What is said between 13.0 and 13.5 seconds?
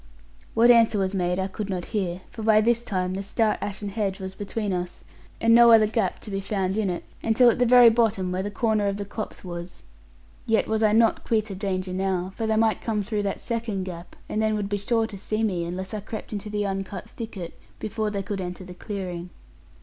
through that